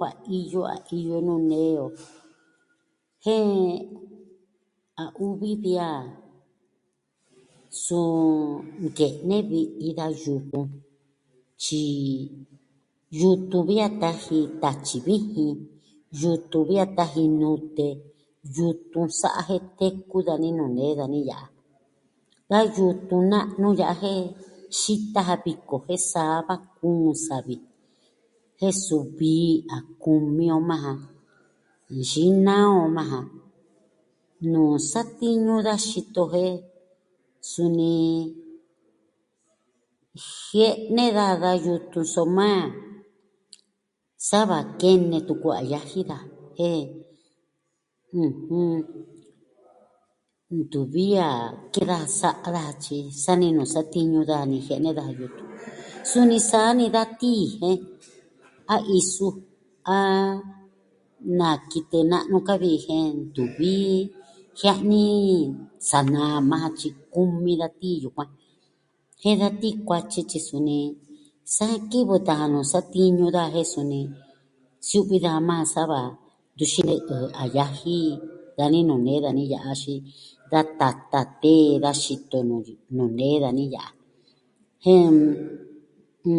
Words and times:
kuaiyo 0.00 0.62
a 0.74 0.76
iyo 0.96 1.16
nuu 1.26 1.40
nee 1.50 1.74
o. 1.84 1.86
Jen 3.24 3.50
a 5.02 5.04
uvi 5.24 5.52
vi 5.62 5.74
a, 5.90 5.92
suu, 7.82 8.28
nke'ne 8.84 9.36
vi'i 9.50 9.88
da 9.98 10.06
yutun. 10.22 10.66
Tyi 11.62 11.84
yutun 13.18 13.62
vi 13.68 13.76
a 13.86 13.88
taji 14.00 14.38
tatyi 14.62 14.96
vijin, 15.06 15.54
yutun 16.20 16.62
vi 16.68 16.74
a 16.82 16.84
taji 16.96 17.24
nute. 17.40 17.88
yutun 18.56 19.08
sa'a 19.20 19.42
jen 19.48 19.64
teku 19.78 20.18
dani 20.28 20.48
nuu 20.58 20.70
nee 20.76 20.92
dani 20.98 21.20
ya'a. 21.28 21.46
Da 22.50 22.58
yutun 22.76 23.22
na'nu 23.32 23.68
ya'a 23.80 23.94
jen 24.02 24.22
xita 24.78 25.20
ja 25.28 25.36
viko 25.44 25.76
jen 25.86 26.00
saa 26.12 26.36
va 26.48 26.54
kuun 26.76 27.14
savi. 27.26 27.56
Jen 28.58 28.74
suvi 28.84 29.36
a 29.76 29.78
kumi 30.02 30.46
on 30.56 30.64
majan. 30.70 30.98
Nxinaa 31.94 32.68
on 32.84 32.90
majan. 32.96 33.26
nuu 34.52 34.74
satiñu 34.92 35.54
da 35.66 35.72
xito 35.88 36.22
jen 36.32 36.54
suni 37.50 37.94
jie'ne 40.44 41.04
daja 41.16 41.34
da 41.42 41.50
yutun 41.64 42.06
soma 42.14 42.48
sa 44.28 44.38
va 44.50 44.58
kene 44.80 45.18
tuku 45.28 45.48
a 45.60 45.62
yaji 45.72 46.00
daja. 46.10 46.28
jen 46.58 46.80
ɨjɨn, 48.22 48.74
ntuvi 50.56 51.06
a 51.28 51.30
ke'en 51.72 51.88
daja 51.90 52.08
sa'a 52.18 52.48
daja 52.56 52.74
tyi 52.84 52.98
sa 53.22 53.32
ni 53.40 53.48
nuu 53.56 53.68
satiñu 53.74 54.20
daja 54.30 54.46
nijian 54.50 54.80
nee 54.82 54.96
da 54.98 55.04
yutun. 55.18 55.48
Suni 56.10 56.38
saa 56.50 56.70
ni 56.78 56.84
da 56.94 57.02
tii, 57.20 57.44
jen, 57.58 57.78
a 58.74 58.76
isu, 58.98 59.26
a... 59.94 59.96
na 61.38 61.48
kitɨ 61.70 61.98
na'nu 62.10 62.38
ka 62.48 62.54
vi 62.62 62.72
jen 62.84 63.08
ntuvi 63.26 63.78
jia'ni 64.58 65.04
sa 65.88 65.98
naa 66.14 66.36
majan 66.50 66.72
tyi 66.78 66.88
kumi 67.14 67.52
da 67.60 67.68
tii 67.80 67.96
yukuan. 68.02 68.30
Jen 69.20 69.36
da 69.40 69.48
tii 69.60 69.74
kuatyi 69.86 70.20
tyi 70.30 70.38
suni 70.48 70.78
sa 71.54 71.66
kivɨ 71.90 72.14
tan 72.26 72.36
jan 72.40 72.50
nuu 72.54 72.66
satiñu 72.72 73.26
daja 73.36 73.54
jen 73.54 73.68
suni 73.72 74.00
siu'vi 74.86 75.16
daja 75.24 75.46
majan 75.48 75.70
sava, 75.74 76.02
ntu 76.54 76.64
xinɨ'ɨ 76.72 76.98
jɨ 77.10 77.16
a 77.42 77.44
yaji 77.56 77.94
dani 78.58 78.78
nuu 78.88 78.98
nee 79.06 79.20
dani 79.24 79.42
ya'a, 79.52 79.70
axin, 79.76 80.00
da 80.50 80.60
tatan 80.80 81.26
tee 81.42 81.68
da 81.84 81.90
xito, 82.02 82.38
nu... 82.48 82.56
nuu 82.96 83.08
nee 83.18 83.36
dani 83.44 83.64
ya'a. 83.74 83.90
Jen, 84.84 85.06